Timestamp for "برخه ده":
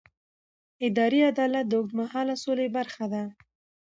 2.77-3.23